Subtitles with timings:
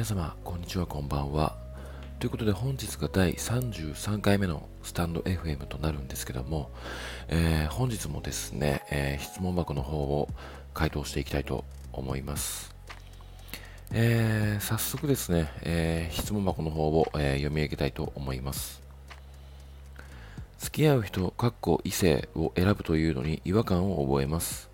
[0.00, 1.58] 皆様こんにちはこんばんは。
[2.20, 6.70] ということで本日が第33回目のスタンド FM となるんですけども、
[7.28, 10.30] えー、本日もですね、えー、質問箱の方を
[10.72, 12.74] 回答していきたいと思います、
[13.92, 18.80] えー、早速ですね、え質問箱の方を、え読み上げたいと思います。
[20.60, 24.69] 付き合う人、かっこ異性を選ぶというのに違和感を覚えます。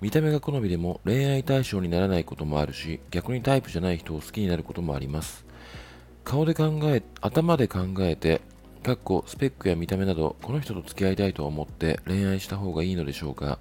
[0.00, 5.46] 見た目が好みでも恋愛対象にならないこともあるし、逆にタイプじゃない人を好きになることもあります。
[6.22, 8.42] 顔で考え、頭で考えて、
[8.82, 13.58] かっこスペックや見た目など、この人と付き合いたいと思って恋愛した方がいいのでしょうか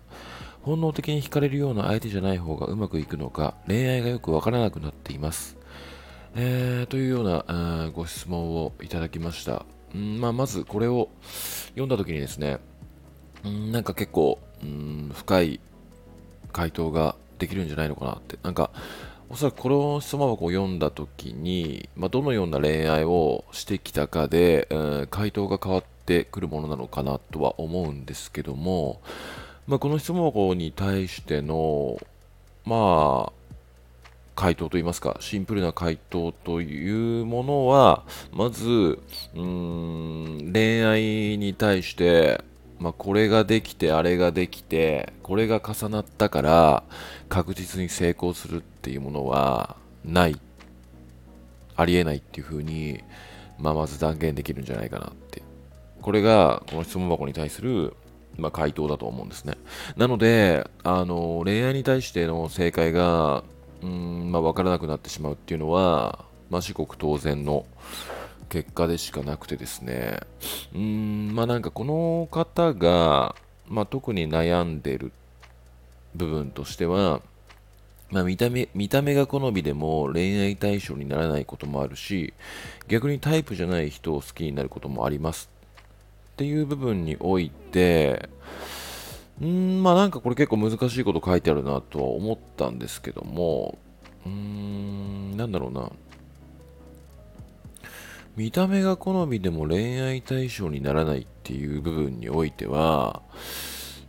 [0.62, 5.58] 本能的に惹かれるような相手じゃない方がうまくいくのか、恋愛がよくわからなくなっています。
[6.36, 9.66] えー、というようなご質問をいただきました。
[9.96, 11.10] んまあ、まずこれを
[11.70, 12.58] 読んだ時にですね、
[13.48, 15.62] んなんか結構ん深い
[16.56, 18.40] 回答ができるんじゃないのかなって。
[18.42, 18.72] なんか、
[19.30, 29.02] おそらくこの質問箱を読んだ時に、まあ、どのような恋愛をしてきたかで、えー、回答が変わってくるものなのかなとは思うんですけども、
[29.68, 32.00] まあ、この質問箱に対しての、
[32.64, 33.34] まあ、
[34.38, 39.00] 回答といいますか、シンプルな回答というものは、まず、
[39.36, 42.42] うん、恋愛に対して、
[42.86, 46.84] まあ、これができてあれができてこれが重なったから
[47.30, 50.40] 確実に成功するっていうものはない。
[51.76, 53.04] ありえないっていうふうに、
[53.58, 55.42] まあ、まず断言できるんじゃないかなって。
[56.00, 57.96] これがこの質問箱に対する、
[58.38, 59.56] まあ、回答だと思うんですね。
[59.98, 63.44] なのであの恋愛に対しての正解が
[63.82, 67.66] うん、まあ、分からなくなってしまうっていうのは、まあ、至極当然の
[68.50, 70.20] 結果でしかなくてですね、
[70.74, 73.36] うーん、まあなんかこの方が、
[73.68, 75.12] まあ、特に悩んでる
[76.16, 77.22] 部分としては、
[78.12, 82.34] まあ、見た目見た目が好みでも恋愛対象にならないこともあるし
[82.88, 85.50] 逆にタイプじゃない人を好きになることもあります
[86.34, 88.30] っていう部分において
[89.42, 93.78] うんまあなんかこれ結構難しいこと書いてあるなとは思ったんですけども
[94.26, 95.92] うーんなんだろうな。
[98.36, 103.22] 見た目が好みでも恋愛対象にならないっていう部分においては、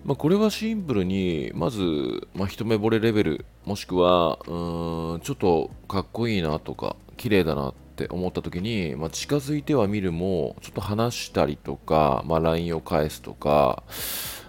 [0.04, 13.84] まあ、これはシンプルに、まず、まあ、一目惚れレベル、もしくは、うーん、ちょっとかっこいいなとか、綺麗だなって思った時に、まあ、近づいては見るも、ちょっと話したりとか、まあ、LINE を返すとか、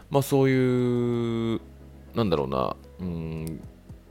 [0.09, 1.61] まあ、そういう、
[2.15, 3.59] なんだろうな、うん、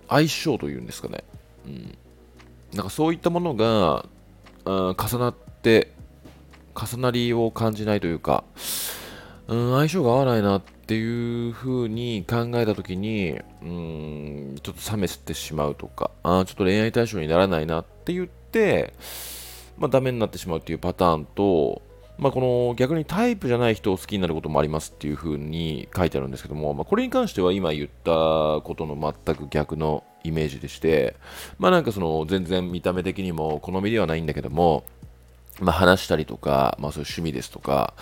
[0.09, 1.25] 相性というんですかね。
[1.67, 1.99] うん。
[2.75, 4.07] なんかそういったものが、
[4.65, 5.91] 重なってって
[6.77, 8.45] 重なりを感じないというか、
[9.49, 18.95] うん、相性が合わないなっていう風に考えた時に、うん、ちょっと冷めてしまうとか、あちょっと恋愛対象にならないなって言って、
[19.77, 21.83] まあ、ダメになってしまうっていうパターンと、
[22.17, 28.13] まあ、この逆にタイプじゃない人を好きになることもありますっていう風に書いてあるんですけども、まあ、これに関しては今言った
[28.63, 31.17] ことの全く逆のイメージでして、
[31.59, 34.85] まあなんかその全然見た目的にも好みではないんだけども、
[35.61, 37.95] まあ、話したりとか、まあ、そういう趣味ですとか、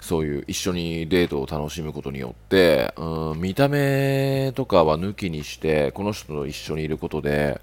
[0.00, 7.60] そういう一緒にデートを楽しむことによって、うん、見た目とかは抜きにして、この人と一緒にいることで、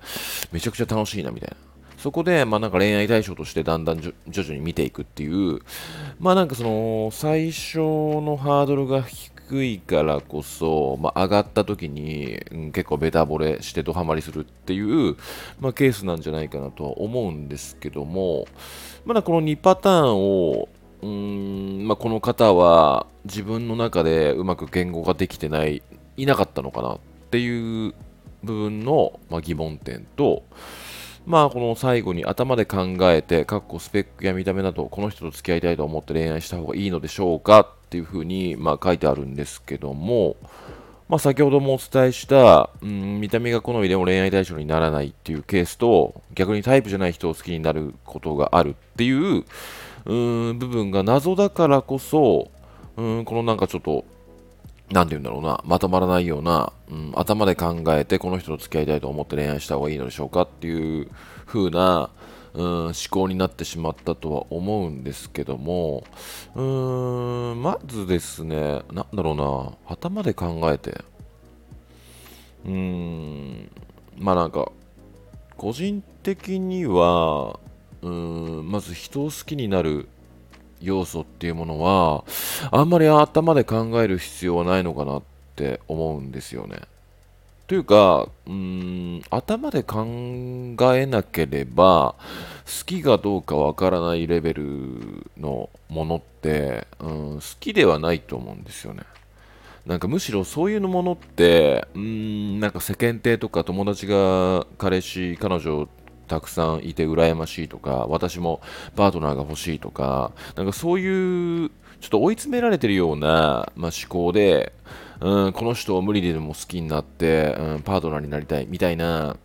[0.52, 1.58] めちゃくちゃ楽しいな、みたいな。
[2.00, 5.60] そこで、まあなんか恋愛対象としてだんだん徐々に見ていくっていう、
[6.18, 15.18] まあなんかその、最初のハードルが低いからこそ、まあ上がった時に、うん、結構ベタ惚れしてドハマりするっていう、
[15.60, 18.48] まあケースなんじゃないかなとは思うんですけども、
[19.06, 20.70] まだこの2パターンを、
[21.02, 21.08] うー
[21.84, 25.82] んまあ、この方は自分の中でうまく言語ができてない、
[26.18, 27.00] いなかったのかなっ
[27.32, 27.94] ていう
[28.44, 30.44] 部分の、まあ、疑問点と、
[31.26, 40.38] まあこの最後に頭で考えて、かっこスペックや見た目など、この人と付き合いたいと思って恋愛した方がいいのでしょうかっていうふうに、まあ、書いてあるんですけども、
[41.10, 49.44] まあ、先ほどもお伝えした、うん、見た目が好みでも恋愛対象にならないっていうケースと、逆にタイプじゃない人を好きになることがあるっていう、
[50.06, 50.14] う
[50.54, 52.52] ん、部分が謎だからこそ、
[52.96, 54.06] うん、このなんかちょっと、
[54.92, 61.10] なんて言うんだろうな、まとまらないような、うん、頭で考えてこの人と付き合いたいと思って恋愛した方がいいのでしょうかっていう
[61.48, 62.12] 風な、
[62.54, 66.04] うん、思考になってしまったとは思うんですけども、
[66.56, 71.04] うーん、まずですね、なんだろうな、頭で考えて、
[72.66, 73.72] うーん、
[74.18, 74.72] まあなんか、
[75.58, 77.60] 個人的には、
[78.02, 80.08] うん、まず人を好きになる
[80.82, 82.24] 要素っていうものは、
[82.72, 85.24] あんまり頭で考える必要はないのかなっ
[85.56, 86.78] て思うんですよね。
[87.70, 90.04] というか、うん、頭で考
[90.96, 92.16] えなければ、
[92.66, 99.04] 好きかどうかわからないレベルのものって、うん、好きではないと思うんですよね。
[99.86, 105.88] なんかむしろそういうものって、うん、なんか世間体とか友達が彼氏、彼女
[106.28, 108.62] たくさんいて羨ましいとか、私も
[108.96, 114.74] パートナーが欲しいとか、なんかそういうちょっと追い詰められてるような、まあ、思考で、
[115.22, 119.38] うん、この人を無理でも好きになって、うん、パートナーになりたいみたいな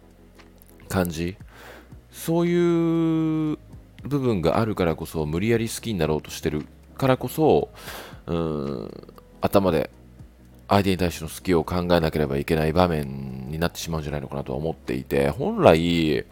[0.88, 1.36] 感じ。
[2.12, 3.58] そういう
[4.04, 6.64] 部分があるからこそ無理やり好きになろうとしてる
[6.96, 7.70] からこそ、
[8.26, 9.90] うん、頭で
[10.69, 16.25] 相手に対しての好きを考えなければいけない場面になってしまうんじゃないのかなとは思っていて、本来、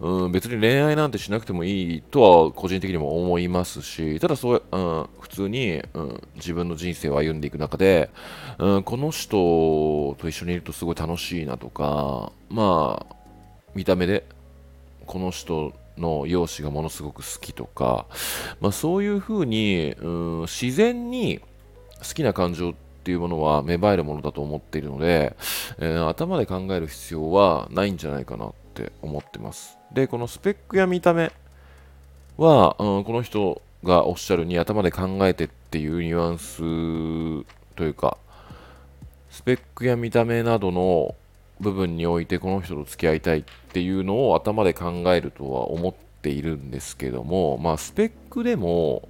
[0.00, 8.10] うん、別に恋愛なんてしなくてもいいとは個人的にも思いますし、ただそう、うん、普通に、うん、自分の人生を歩んでいく中で、
[8.58, 13.16] うん、この人と一緒にいるとすごい楽しいなとか、まあ、
[13.74, 14.24] 見た目で
[15.06, 18.06] この人の容姿がものすごく好きとか、
[18.60, 21.40] まあ、そういうふうに、うん、自然に
[21.98, 25.34] 好きな感情ってっていうものは芽生えるものだと思っているので、
[25.78, 29.78] えー、頭で考える必要はないんじゃないかなって思ってます。
[29.90, 31.32] で、このスペックや見た目
[32.36, 36.58] は、うん、この人がおっしゃるに頭で考えてっていうニュアンス
[37.76, 38.18] というか、
[39.30, 41.14] スペックや見た目などの
[41.60, 49.08] 部分においてこの人と付き合いたいっていうのを頭で考えるとは思っているんですけども、まあスペックでも、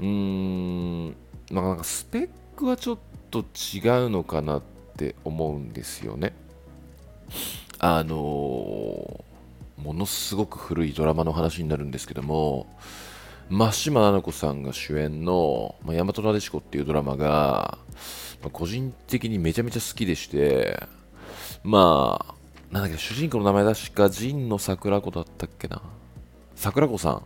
[0.00, 1.06] うーん、
[1.52, 2.28] なんかスペッ
[2.58, 2.98] 僕はちょっ
[3.30, 4.62] と違うのかなっ
[4.96, 6.34] て思うんですよね。
[7.78, 12.66] あのー、ものすごく古いドラマの話になるんですけども、
[13.48, 17.78] 真島菜々子さんが主演の「まあ、大和なでしこ」っていうドラマが、
[18.42, 20.82] まあ、個人的にめちゃめちゃ好きでして、
[21.62, 22.34] まあ、
[22.74, 25.80] なんだっけ、主人公の名前確か神野桜子だったっけな？
[26.56, 27.22] 桜子さん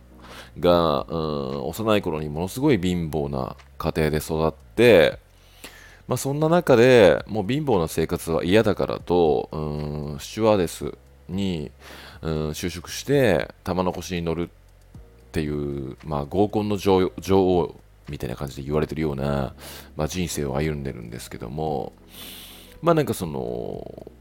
[0.59, 5.22] が、うん、幼い頃にものすごい貧乏な家庭で育って、
[6.13, 10.93] まあ、そんな中でもう貧乏な生活は嫌だからと、うん、スチュワーデス
[11.27, 11.71] に、
[12.21, 14.49] うん、就職して玉の腰に乗るっ
[15.31, 19.55] ていう、まあ、合コンの女王みたいな感じで言われてるような、
[19.95, 21.93] まあ、人生を歩んでるんですけども
[22.83, 23.41] まあなんかその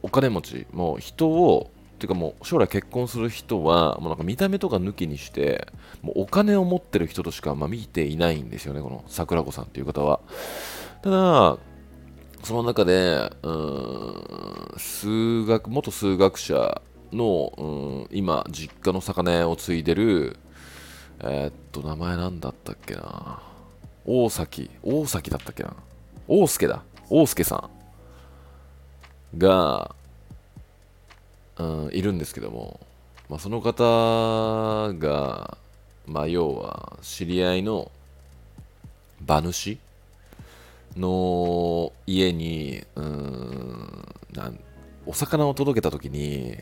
[0.01, 5.69] お金持ちもう人をていうかもう将来結婚する人はもうなんか見た目とか抜きにして
[6.01, 10.21] もうお金を持ってる人としかまあ見ていないんですよねこの桜子さんっていう方は。
[11.03, 11.59] ただ
[12.43, 20.37] その中で、うん、数学、元数学者の、うん、今、実家の魚屋を継いでる、
[21.21, 23.41] えー、っと、名前なんだったっけな。
[24.05, 25.77] 大崎、大崎だったっけな。
[26.27, 26.83] 大助だ。
[27.09, 27.71] 大助さ
[29.37, 29.95] んが、
[31.59, 32.81] うん、いるんですけども、
[33.29, 35.59] まあ、その方が、
[36.07, 37.93] まあ、要は、知り合いの
[39.25, 39.79] 馬主
[40.97, 44.59] の家に、うん、なん
[45.07, 46.57] お魚を届けた時に、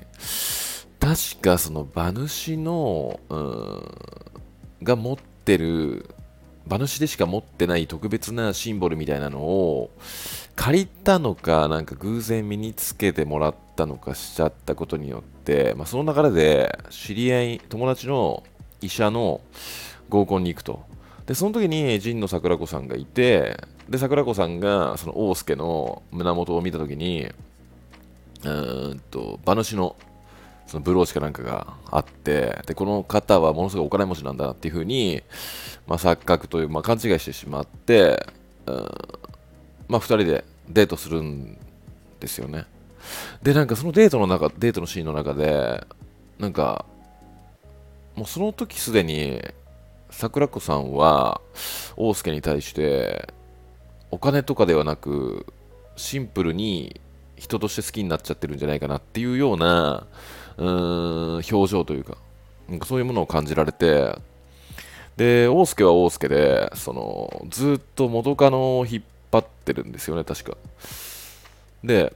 [0.98, 3.84] 確かその馬主の、うん、
[4.82, 6.14] が持ってる、
[6.66, 9.90] 馬主でしか持ってない特別なシンボルみたいなのを
[10.56, 18.42] 借りたのか、なんか偶然身につけてもらったのかしちゃったことによって、まあ、その流れで知り合い、友達の
[18.80, 19.40] 医者の
[20.08, 20.84] 合コンに行くと。
[21.30, 23.56] で、その時に神野桜子さんがいて、
[23.88, 27.30] で、桜子さんが、その大助の胸元を見たときに、
[28.42, 29.94] うんと、馬主の、
[30.66, 35.22] そのブローチかなんかがあって、で、この方はものすごいお金持ちなんだなっていうふうに、
[35.86, 38.26] まあ、錯覚という、まあ、勘違いしてしまって、
[38.66, 38.88] うん、
[39.86, 41.56] まあ、二人でデートするん
[42.18, 42.64] ですよね。
[43.40, 45.86] で、なんかそのデートの中、デートのシーンの中で、
[46.40, 46.86] なんか、
[48.16, 49.40] もうその時すでに、
[50.20, 51.40] 桜子さんは、
[51.96, 53.32] 大助に対して、
[54.10, 55.46] お金とかではなく
[55.96, 57.00] シンプルに
[57.36, 60.06] 人として好きになっちゃってるんじゃないかなっていうような
[60.56, 62.16] うーん表情というか
[62.86, 64.16] そういうものを感じられて。
[65.16, 70.56] で大輔は大輔でそのずっと元カノを引っ張ってるんですよね確か。
[71.84, 72.14] で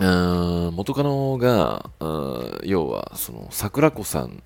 [0.00, 0.04] う
[0.70, 4.42] ん元カノがうん要はその桜子さん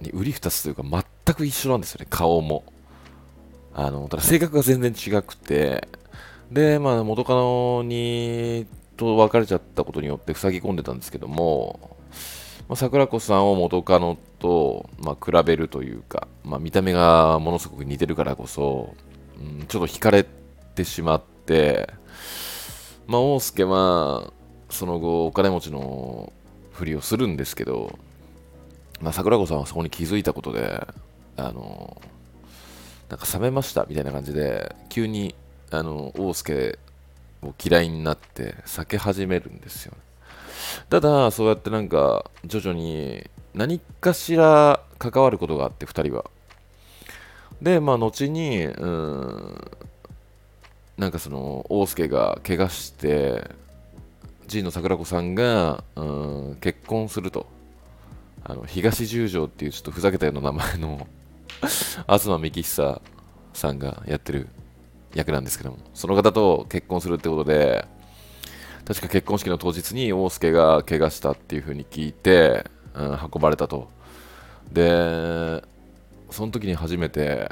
[0.00, 2.06] に売り二つというか全く一緒なんですよね。
[2.10, 2.64] 顔も。
[3.74, 5.88] あの、ただ性格が全然違くて、
[6.50, 11.96] で、まあ、元カノに、と別れちゃったことによって塞ぎ込んでたんですけども、
[12.68, 18.94] まあ、桜子さんを元カノと、まあ、比べるというか、まあ、見た目がものすごく似てるからこそ、
[19.38, 20.24] うん、ちょっと惹かれ
[20.74, 21.90] てしまって、
[23.06, 24.32] まあ、大輔は、
[24.70, 26.32] その後お金持ちの
[26.72, 27.98] ふりをするんですけど、
[29.00, 30.86] まあ、桜子さんはそこに気づいたことで
[31.36, 32.00] あの
[33.08, 35.34] なんか冷めましたみたいな感じで急に
[35.70, 36.78] あの大輔
[37.42, 39.92] を嫌いになって避け始めるんですよ
[40.88, 46.24] ただそうやってなんか徐々に何かしら関わることがあって2人は。
[47.62, 49.70] でまあ後にうん
[50.98, 53.50] なんかその大輔が怪我して
[54.50, 56.02] 神野桜子さんがう
[56.52, 57.55] ん結婚すると。
[58.48, 61.08] あの東十条っていうちょっとふざけたような名前の
[62.06, 63.02] 東幹久
[63.52, 64.48] さんがやってる
[65.14, 67.86] 役なんですけどもその方と結婚するってことで
[68.84, 73.88] 確か結婚式の当日に大輔が怪我したっていう風に聞いて、うん、運ばれたと。
[74.70, 75.62] で
[76.30, 77.50] その時に初めて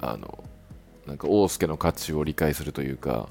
[0.00, 0.42] あの
[1.06, 3.28] なんか大輔の価値を理解するというか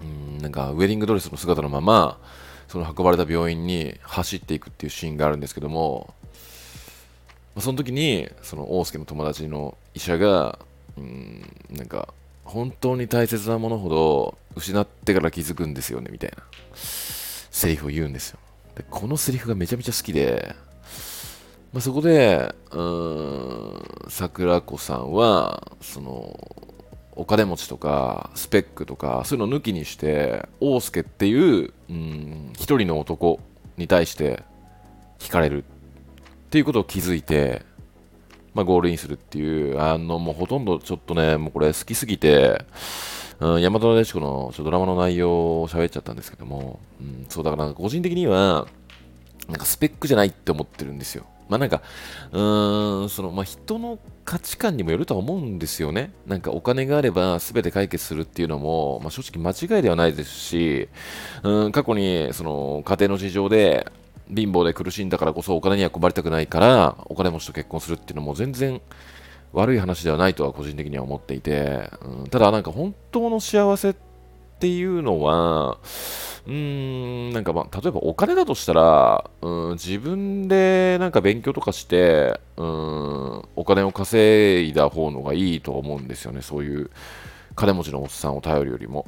[0.00, 0.04] う
[0.38, 2.18] んなんかウェディングドレスの姿のまま
[2.70, 6.14] その運ばれた病院に走っていくっていうシーンがあるんですけども
[7.58, 10.56] その時にその大輔の友達の医者が
[10.96, 16.36] うんなんか本当に大切なものほど失ってから気づくんですよねみたいな
[16.74, 18.38] セリフを言うんですよ。
[18.76, 20.54] でこのセリフがめちゃめちゃ好きで、
[21.72, 26.69] まあ、そこでうん桜子さんはその
[27.20, 33.40] お金持ちとかスペックとかそういうの抜きにして大輔っていううん一人の男
[33.76, 34.42] に対して
[35.18, 35.66] 惹かれるっ
[36.50, 37.62] ていうことを気づいて
[38.54, 42.64] まあ、ゴールインするっていう、あの、もうほとんどちょっとね、もうこれ好きすぎて、
[43.38, 48.66] うん、大和なでしこのちょドラマの内容を喋っちゃったんですけども、うん、そうだから個人的には、
[49.48, 51.26] なんかスペックじゃないって思ってるんですよ。
[51.50, 51.82] まあなんか、
[52.32, 56.12] うーん、その、まあ人の価値観にもよるとは思うんですよね。
[56.26, 60.88] なんかお金があれば全て解決するっていうのも、まあ正直間違いではないですし、
[61.42, 63.90] うん、過去にその家庭の事情で、
[64.32, 68.80] 貧乏で苦しんだからこそお金には困りたくないからお金持ちと結婚するっていうのも全然
[69.52, 74.09] 悪い話ではないとは個人的には思っていて、うん、ただなんか本当の幸せって
[74.60, 75.78] っていうのは
[76.46, 82.66] うーんなんかまあ例えばお金だとしたら、うん、自分でなんか勉強とかしてうん
[83.56, 86.90] お金を稼いだ方のがいいと思うんですよねそういう
[87.56, 89.06] 金持ちのおっさんを頼るよりも。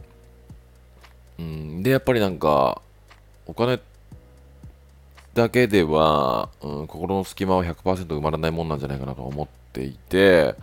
[1.38, 2.80] うん、でやっぱりなんか
[3.46, 3.78] お金
[5.34, 10.54] だけでは、うん、心の隙間は100%埋まらないもんなんじゃないかなと思っていて、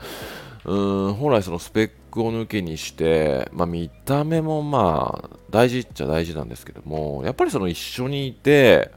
[0.66, 8.92] うん、本来そのスペックを抜けにして、まあ、見た目もまあ大事っちゃ大事なんですけどもやっぱりその一緒にいて、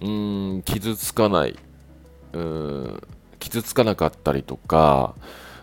[0.00, 1.56] うん、傷つかない、
[2.32, 3.02] うん、
[3.38, 5.14] 傷つかなかったりとか、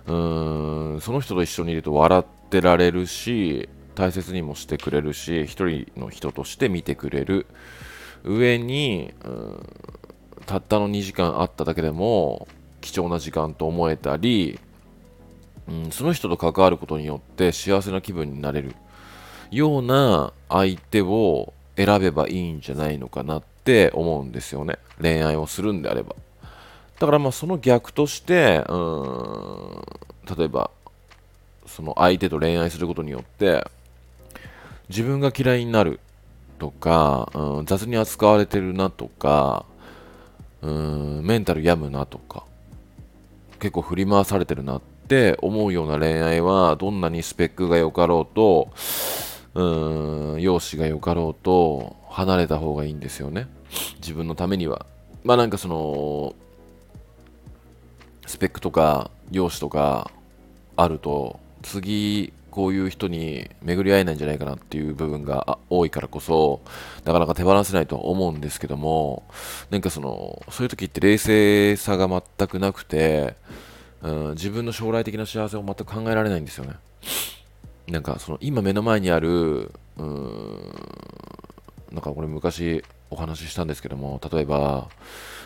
[0.07, 7.45] うん、その人と一緒にいると笑ってられるし大切にもしてくれるし一人の人として見てくれる。
[8.23, 9.69] 上に、うん、
[10.45, 12.47] たったの2時間あっただけでも
[12.81, 14.59] 貴重な時間と思えたり、
[15.67, 18.75] うん、その人と関わることによって幸せな気分になれる
[19.51, 24.77] ような相手を選べばいいんじゃないのかなって思うんですよね。
[25.01, 26.15] 恋愛をするんであれば。
[26.99, 29.81] だからまあその逆としてうん
[30.37, 30.69] 例えば
[31.65, 33.65] その相手と恋愛することによって
[34.89, 35.99] 自分が嫌いになる
[36.59, 39.65] とか、うん、雑に扱われてるなとか、
[40.61, 42.43] うん、メンタル病むなとか、
[43.59, 44.81] 結構振り回されてるなっ
[45.13, 48.71] て思うような恋愛は、どんなにスペックが良かろうと、
[49.53, 53.47] うん、容姿が良かろうと、離れた方がいいんですよね。
[53.97, 54.87] 自分のためには。
[55.23, 56.35] まあなんかその、
[58.25, 60.09] スペックとか容姿とか
[60.75, 66.61] あると、次こういう人に巡り合えないんじゃないかなっていう部分が多いからこそ、
[67.03, 69.23] なかなか手放せないとは思うんですけども、
[69.69, 73.35] なんかその、そういう時って冷静さが全くなくて、
[74.03, 76.75] うん、自分の将来的な幸せを全く考えられないんですよね。
[77.87, 80.73] なんかその今目の前にある、うん、
[81.91, 84.89] なんかこれ昔お話ししたんですけども、例えば、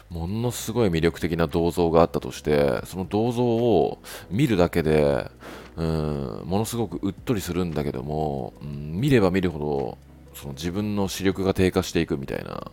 [0.09, 3.99] ものすごい魅力的な銅像があったとして、その銅像を
[4.29, 5.29] 見るだけで、
[5.75, 9.97] うん、ものすごくうっとりするんだけども、うん、見れば見るほど
[10.33, 12.71] その自分の視力が低下していくみたいな、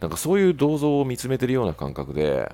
[0.00, 2.52] なんかそういう銅像を見つめてるような感覚で、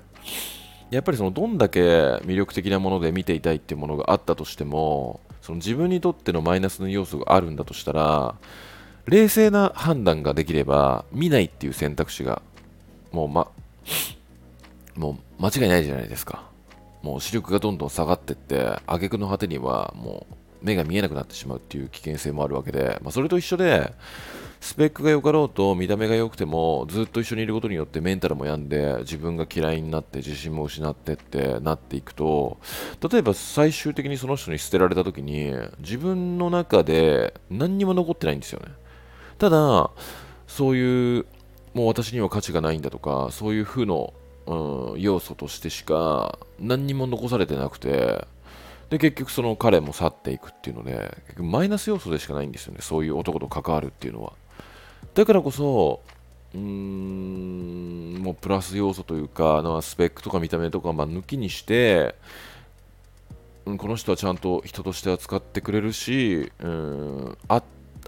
[0.91, 8.35] やっぱりそのどんだけ魅力的なもので見ていたいっていうものがあったとしても、その自分にとってのマイナスの要素があるんだとしたら、
[9.05, 12.41] 冷静な判断ができれば見ないっていう選択肢が
[13.11, 13.51] もうま
[14.95, 16.43] もう間違いないじゃないですか。
[17.01, 23.91] もう視力がどんどん下がってって挙句の果てにはもう目が見えなくなってしまうっていう危険性もあるわけで、まあ、それと一緒で
[24.63, 32.57] スペックが良かろうと見た目が良くてもずっと一緒にいることによってメンタルも病んで自分が嫌いになって自信も失ってってなっていくと
[33.11, 38.71] 例えば最終的にその人に捨てられた時に自分の中で何にも残ってないんですよね。
[39.37, 39.91] ただ
[40.47, 41.25] そういう
[41.73, 44.13] もう私には価値がないんだとかそういう風の、
[44.45, 48.25] うん、要素としてしか何にも残されてなくて
[48.89, 52.79] で結局その彼も去っていくっていうので結局マイナス要素でしかないんですよね。
[52.79, 54.31] そういう男と関わるっていうのは。
[55.13, 56.01] だからこそ、
[56.55, 62.15] うーん、もうプラス要素というか、なスペックとか見た目とか、まあ、抜きにして、
[63.65, 67.61] うん、この人はちゃんと人として扱ってくれるし、うん、あ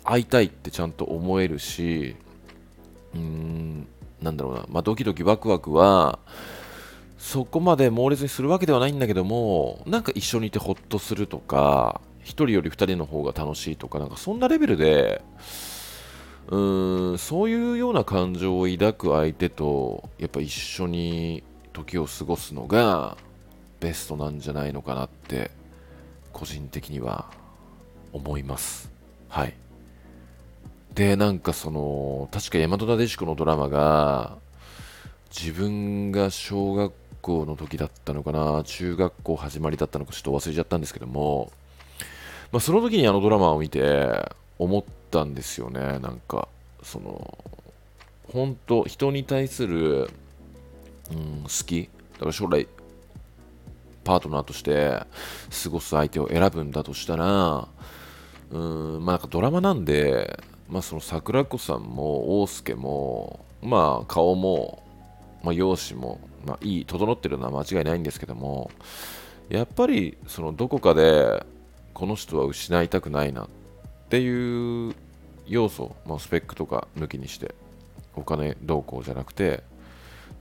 [0.03, 2.15] 会いたいってちゃんと思えるし、
[3.13, 3.88] うーん、
[4.21, 6.19] なんだろうな、まあ、ドキドキワクワクは、
[7.19, 15.21] そこまで猛烈にするわけではないんだけども、なんか一緒にいてほっとするとか、1人より2人の方が楽しいとか、なんかそんなレベルで、
[16.47, 23.17] うーんそういうような感情を抱く相手とやっぱ一緒に時を過ごすのが
[23.79, 25.51] ベストなんじゃないのかなって
[26.31, 27.29] 個人的には
[28.13, 28.91] 思います。
[29.29, 29.53] はい。
[30.93, 34.37] でなんかその確か大和なでしこのドラマが
[35.29, 41.51] 自分が小学校の時だったのかな中学校始まりだったのかちょっと忘れちゃったんですけども、
[42.53, 45.79] まあ、その時にあのドラマを見て思ったたんですよね。
[46.00, 46.48] なんか
[46.84, 47.38] その
[48.34, 50.10] 本当人に対する、
[51.12, 51.89] うん、好き。
[52.13, 52.67] だから将来
[54.03, 55.03] パートナーとして
[55.63, 57.67] 過ごす相手を選ぶんだとしたら
[58.51, 64.84] うんまあなんかドラマなんでまあその桜子さんも大輔もまあ顔も、
[65.43, 68.72] まあ、容姿も、まあ、いい整ってるのは間違いないんですけども
[69.50, 71.43] やっぱりそのどこかで
[71.93, 73.48] この人は失いたくないなっ
[74.10, 74.95] ていう
[75.47, 77.53] 要素、まあ、スペックとか抜きにして
[78.15, 79.63] お金どうこうじゃなくて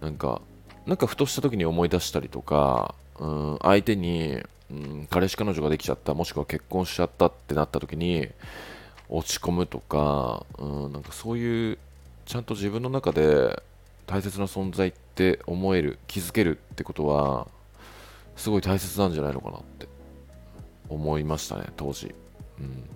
[0.00, 0.40] なんか
[0.86, 8.28] なんかふとした時に思い出したりとか、うん、相手に、うん、彼氏彼女ができちゃったもしくは結婚しちゃったってなった時に
[9.08, 11.78] 落ち込むとか、うん、なんかそういう
[12.26, 13.62] ちゃんと自分の中で
[14.06, 17.48] 大切な存在って思える気づけるってことは
[18.36, 19.88] すごい大切なんじゃないのかなって
[20.88, 22.14] 思いましたね当時、
[22.58, 22.88] うん。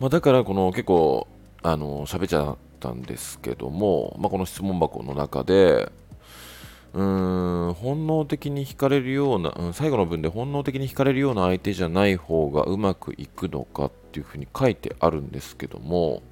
[0.00, 1.26] まあ、だからこの結構
[1.62, 5.90] あの喋っちゃったんですけども、まあ、この質問箱の中で
[6.94, 16.22] うーん本能的に惹かれるような、うん、最後の文で本能的に惹かれるような相手じゃない方がうまくいくのかっていうふうに書いてあるんですけども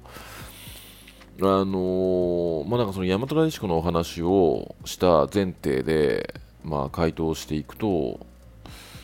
[1.39, 8.19] あのー、まあなんかその大和大地区のお話をした前提で、まあ、回答していくと、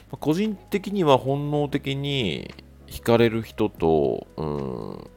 [0.10, 2.52] まあ、個人的には本能的に
[2.94, 5.10] 惹かれる人と、うん、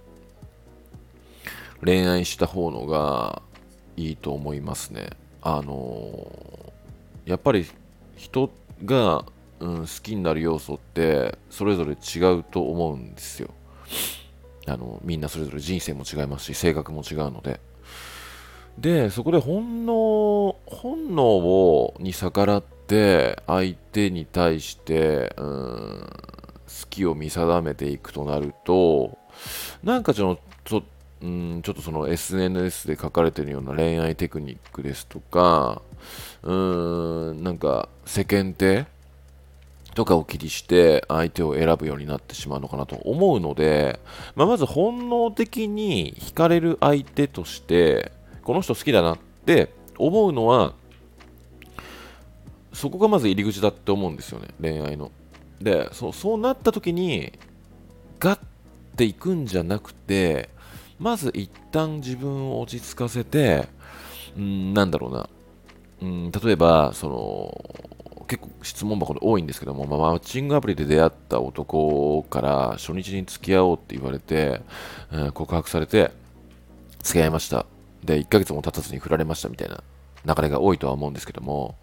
[1.85, 3.43] 恋愛した方のが
[3.99, 5.11] いいと思いますね。
[5.43, 7.67] あのー、やっぱり
[8.17, 8.51] 人
[8.87, 9.27] が、
[9.61, 13.51] うん、好きになる要素ってそれぞれ違うと思うんですよ。
[14.67, 17.61] あのみんなそれぞれ人生も違いますし性格も違うので。
[18.79, 26.36] でそこで本能本能をに逆らって相手に対して、うん
[26.89, 29.19] きを見定めていくとなると、
[29.83, 30.83] なんかちょっと、
[31.25, 35.83] ん、ちょっとその SNS で書かれてるような恋愛テクニックですとか、
[36.43, 38.87] うーん、なんか世間体
[39.97, 43.99] とかを気にして相手を選ぶようになってしまうのかなと思うので、
[44.35, 48.13] まあ、まず本能的に惹かれる相手として、
[48.45, 50.75] この人好きだなって思うのは、
[52.75, 55.11] そこがまず入り口だって思うんですよね、恋愛の。
[55.61, 57.33] でそうそうなった時に
[58.19, 58.41] ガッ
[58.97, 60.51] ていくんじゃなくて
[60.99, 63.69] まず一旦自分を落ち着かせて
[64.39, 65.29] んなんだろうな。
[66.03, 67.87] うん例えばその
[68.27, 74.61] 結構質問箱で多いんですけども、まあ、マッチングアプリで出会った男から初日に付き合おうって言われて、
[75.13, 76.11] うん、告白されて
[77.03, 77.67] 付き合いました。
[78.05, 79.83] で1ヶ月も経たずに振られましたみたいな
[80.35, 81.77] 流れが多いとは思うんですけども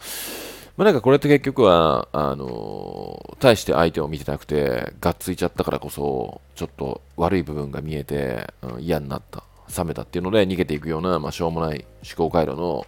[0.75, 9.43] まあ、なんかこれって結局は、あのー、大して相手を見てなくて、がっついちゃったからこそ、ちょっと悪い部分が見えて、うん、嫌になった、
[9.77, 12.87] 冷めたっていうので逃げていくような、まあ、しょうもない思考回路の、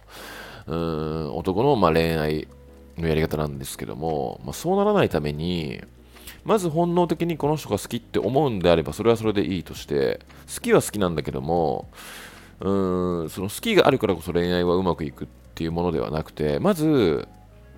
[0.66, 2.48] うん、男の、まあ、恋愛
[2.98, 5.80] のやり方なんですけども、まあ、そうならないために、
[6.44, 10.18] まず本能的にこの人が好きって思うんであれば、それはそれでいいとして、
[10.52, 11.88] 好きは好きなんだけども、
[12.60, 17.28] うん、その好きがあるからこそ恋愛はうまくいくっていうものではなくて、まず、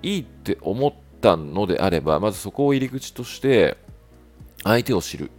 [0.01, 3.77] いいって思ったのであれば、まずそこを入り口として、
[4.63, 5.31] 相手を知る。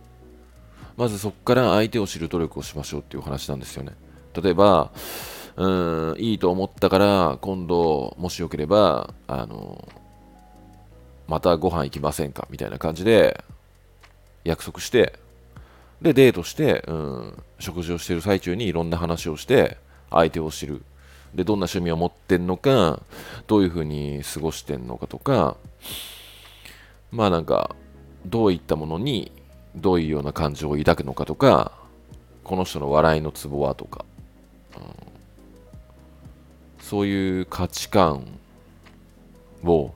[0.96, 3.92] まずそこから相手を知る努力をしましょうっていう話なんですよね。
[4.34, 4.90] 例えば、
[5.56, 9.88] うん、いいと思ったから、今度、もしよければ、あの、
[11.26, 12.46] またご飯行きませんか？
[12.50, 13.44] みたいな感じで、
[14.44, 15.18] 約束して、
[16.00, 19.76] で、デートして、うん、食事をしてる最中にいろんな話をして、
[20.10, 20.82] 相手を知る。
[21.34, 23.00] で、どんな趣味を持ってんのか、
[23.46, 25.56] どういうふうに過ごしてんのかとか、
[27.10, 27.74] まあなんか、
[28.26, 29.32] どういったものに
[29.74, 31.72] どういうような感情を抱くのかとか、
[32.44, 34.04] この人の笑いのツボはとか、
[34.76, 34.82] うん、
[36.80, 38.26] そういう価値観
[39.64, 39.94] を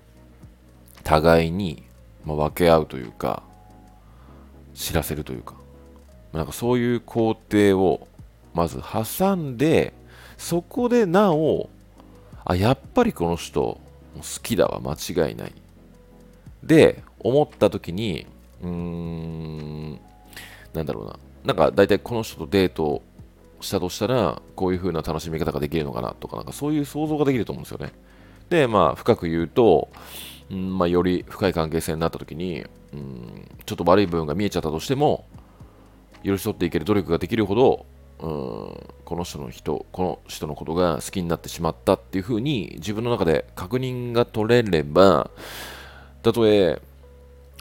[1.02, 1.82] 互いに、
[2.24, 3.42] まあ、分け合うというか、
[4.74, 5.54] 知らせるというか、
[6.32, 8.08] なんかそういう工程を
[8.54, 9.92] まず挟んで、
[10.44, 11.70] そこでなお、
[12.44, 13.80] あ、やっぱりこの人好
[14.42, 15.54] きだわ、間違いない。
[16.62, 18.26] で、思った時に、
[18.62, 20.00] うーん、
[20.74, 21.18] なんだろうな。
[21.44, 23.00] なんか大体この人とデート
[23.62, 27.94] したとしたら、こういう風な楽しみ方ができるのかなとか、なんかそういう想像ができると思うんですよね。
[28.50, 29.88] で、まあ、深く言うと、
[30.50, 35.24] うんまあ、より深い関係性になった時に、うん、ちょっと悪い部分が見えちゃったとしても、
[36.22, 37.86] 寄り添っていける努力ができるほど、
[38.20, 38.28] うん、
[39.04, 45.30] この人の人、この人のことが好きになってしまったっていう風に自分の中で確認が取れれば、
[46.22, 46.80] たとえ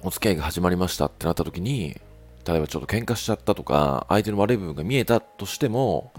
[0.03, 1.99] お付き合いが始まりましたってなった時に、
[2.45, 6.11] 例えばちょっと喧嘩しちゃったとか、相手の悪い部分が見えたとしても、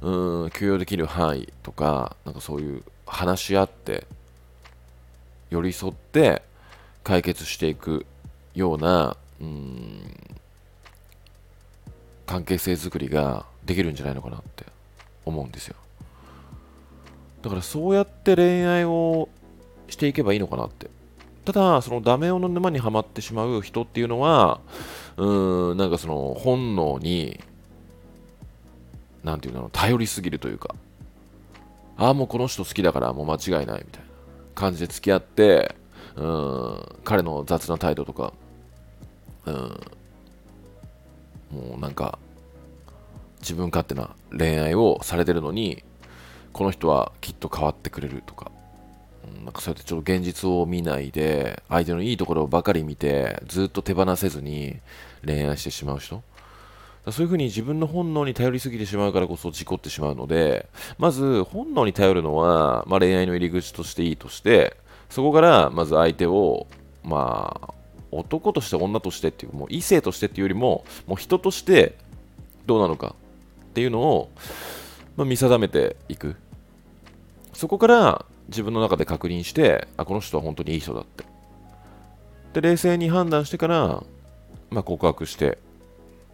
[0.00, 4.06] うん、許容できる範囲とか、なんかそういう話し合って、
[5.50, 6.42] 寄り添って
[7.04, 8.06] 解決していく
[8.54, 10.02] ような、うん、
[12.26, 14.64] 関係性づくりができるんじゃないのかなって
[15.24, 15.76] 思うんですよ。
[17.42, 19.28] だからそうやって恋愛を
[19.88, 20.88] していけばいいのかなって
[21.44, 24.60] ただ、そのダメ男の沼にはまってしまう人っていうのは、
[25.16, 27.40] うーん、なんかその本能に、
[29.24, 30.74] なんていうの、頼りすぎるというか、
[31.96, 34.08] ああ、もうこの人好きだからもう間違いないみたいな
[34.54, 35.74] 感じで付き合って、
[36.14, 38.32] うん、彼の雑な態度とか、
[39.46, 39.54] うん、
[41.50, 42.20] もうなんか、
[43.42, 45.84] 自分勝手な恋愛をされてるのに、
[46.52, 48.50] この人はきっと変わってくれるとか、
[49.44, 54.76] なんかそうやってちょっと現実を見ないで、相手のいいところばかり見て、ずっと手放せずに
[55.24, 56.22] 恋愛してしまう人。
[57.10, 64.76] そういうふうに自分の本能に頼りすぎてしまうからこそ事故ってしまうので、まず本能に頼るのは、まあ、恋愛の入り口としていいとして、
[65.10, 66.68] そこからまず相手を、
[67.02, 67.74] まあ、
[68.12, 71.96] 男として女としてっていう、もう異性としてっていうよりも、もう人として
[72.66, 73.16] どうなのか
[73.72, 74.30] っていうのを、
[75.16, 76.36] まあ、見定めていく。
[77.54, 81.24] そこから自分の中で確認して、あ、この人は本当にいい人だって。
[82.52, 84.02] で、冷静に判断してから、
[84.70, 85.56] まあ、告白して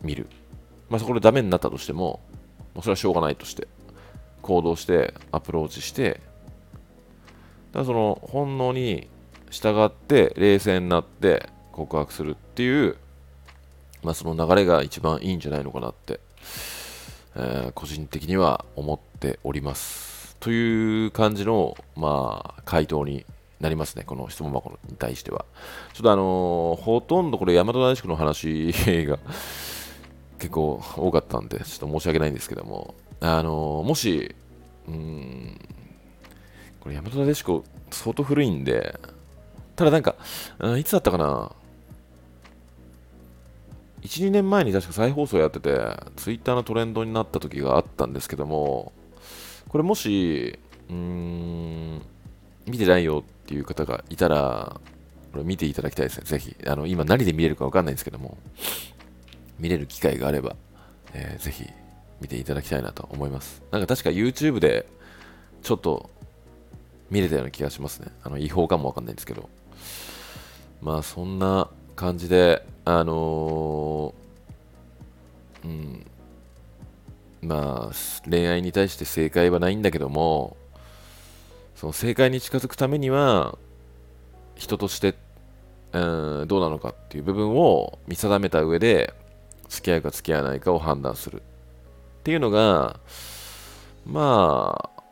[0.02, 0.26] みる。
[0.90, 2.20] まあ、そこでダメになったとしても、
[2.74, 3.68] もうそれはしょうがないとして、
[4.42, 6.20] 行動してアプローチして、
[7.72, 9.08] だその本能に
[9.50, 12.96] 従って冷静になって告白するっていう、
[14.02, 16.18] まあ、その流れが一番いいんじゃないのかなって、
[17.36, 20.36] えー、個人的には思っております。
[20.40, 23.26] という感じの、まあ、回答に
[23.60, 25.44] なりますね、この質問箱に対しては。
[25.92, 28.72] ちょっとあのー、ほとんどこれ、大和大宿の話
[29.06, 29.18] が
[30.38, 34.34] 結構多かったんで、ちょっと申し訳ないんですけども、あのー、もし、
[34.86, 35.60] うん、
[36.80, 38.98] これ、大和大宿相当古いんで、
[39.74, 40.14] ただなんか、
[40.78, 41.52] いつだったかな、
[44.02, 45.70] 1、2年前に確か再放送やってて、
[46.16, 48.92] ツイッターのトレンドになった時があったんですけども、
[49.68, 50.58] これもし、
[50.88, 52.02] うーん、
[52.66, 54.80] 見てないよっていう方がいたら、
[55.32, 56.56] これ見ていただきたいですね、ぜひ。
[56.66, 58.38] あの、今何で見れるかわかんないんですけども、
[59.58, 60.56] 見れる機会があれば、
[61.12, 61.66] えー、ぜひ
[62.20, 63.62] 見ていただきたいなと思います。
[63.70, 64.86] なんか確か YouTube で
[65.62, 66.10] ちょっと
[67.10, 68.08] 見れたような気がしますね。
[68.22, 69.48] あの違法かもわかんないんですけど。
[70.80, 73.16] まあそんな感じで、あのー、
[77.48, 80.58] まあ、恋愛に対して正解はないんだけども、
[81.74, 83.56] その正解に近づくためには、
[84.54, 85.14] 人として、
[85.92, 89.14] うん、どうなのかっていう部分を見定めた上で、
[89.70, 93.00] 付き合うか付き合わないかを判断するっていうのが、
[94.04, 95.02] まあ、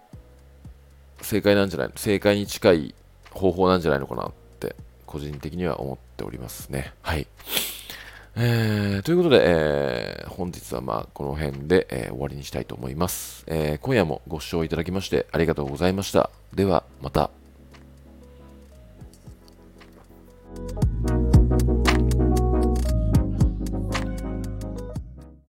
[1.23, 2.95] 正解なんじゃない正解に近い
[3.31, 6.93] 方法なんじゃないのかなって、個人的には思っておりますね。
[7.01, 7.27] はい。
[8.39, 16.31] えー、ということで、えー、本日はまあこの辺で、えー、終わりにしたいと思います、え今夜もご視聴いただきましてありがとうございました。
[16.55, 17.31] ではまた。